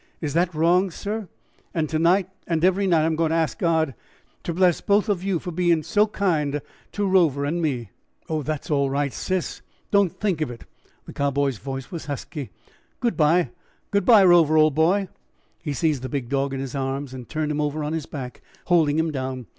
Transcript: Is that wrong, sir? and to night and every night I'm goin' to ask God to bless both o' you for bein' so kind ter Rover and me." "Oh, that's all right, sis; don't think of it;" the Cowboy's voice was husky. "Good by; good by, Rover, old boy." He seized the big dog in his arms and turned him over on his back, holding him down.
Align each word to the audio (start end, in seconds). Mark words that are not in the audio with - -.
Is 0.19 0.33
that 0.33 0.55
wrong, 0.55 0.89
sir? 0.89 1.27
and 1.75 1.87
to 1.89 1.99
night 1.99 2.27
and 2.47 2.65
every 2.65 2.87
night 2.87 3.05
I'm 3.05 3.15
goin' 3.15 3.29
to 3.29 3.35
ask 3.35 3.59
God 3.59 3.93
to 4.41 4.51
bless 4.51 4.81
both 4.81 5.07
o' 5.07 5.13
you 5.13 5.37
for 5.37 5.51
bein' 5.51 5.83
so 5.83 6.07
kind 6.07 6.59
ter 6.91 7.03
Rover 7.03 7.45
and 7.45 7.61
me." 7.61 7.91
"Oh, 8.27 8.41
that's 8.41 8.71
all 8.71 8.89
right, 8.89 9.13
sis; 9.13 9.61
don't 9.91 10.19
think 10.19 10.41
of 10.41 10.49
it;" 10.49 10.63
the 11.05 11.13
Cowboy's 11.13 11.59
voice 11.59 11.91
was 11.91 12.07
husky. 12.07 12.49
"Good 12.99 13.15
by; 13.15 13.51
good 13.91 14.03
by, 14.05 14.23
Rover, 14.23 14.57
old 14.57 14.73
boy." 14.73 15.07
He 15.61 15.71
seized 15.71 16.01
the 16.01 16.09
big 16.09 16.29
dog 16.29 16.51
in 16.55 16.59
his 16.59 16.73
arms 16.73 17.13
and 17.13 17.29
turned 17.29 17.51
him 17.51 17.61
over 17.61 17.83
on 17.83 17.93
his 17.93 18.07
back, 18.07 18.41
holding 18.65 18.97
him 18.97 19.11
down. 19.11 19.45